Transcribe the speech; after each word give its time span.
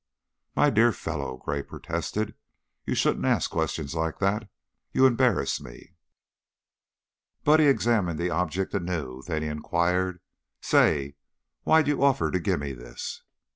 "My 0.55 0.71
dear 0.71 0.91
fellow," 0.91 1.37
Gray 1.37 1.61
protested, 1.61 2.33
"you 2.87 2.95
shouldn't 2.95 3.23
ask 3.23 3.51
questions 3.51 3.93
like 3.93 4.17
that. 4.17 4.49
You 4.93 5.05
embarrass 5.05 5.61
me." 5.61 5.93
Buddy 7.43 7.67
examined 7.67 8.17
the 8.17 8.31
object 8.31 8.73
anew, 8.73 9.21
then 9.27 9.43
he 9.43 9.47
inquired, 9.47 10.19
"Say, 10.59 11.17
why'd 11.65 11.87
you 11.87 12.03
offer 12.03 12.31
to 12.31 12.39
gimme 12.39 12.73
this?" 12.73 13.21